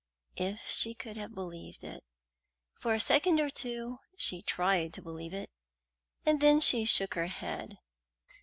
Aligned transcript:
If 0.37 0.65
she 0.67 0.95
could 0.95 1.15
have 1.17 1.35
believed 1.35 1.83
it! 1.83 2.03
For 2.73 2.95
a 2.95 2.99
second 2.99 3.39
or 3.39 3.51
two 3.51 3.99
she 4.17 4.41
tried 4.41 4.95
to 4.95 5.01
believe 5.03 5.31
it, 5.31 5.51
and 6.25 6.41
then 6.41 6.59
she 6.59 6.85
shook 6.85 7.13
her 7.13 7.27
head. 7.27 7.77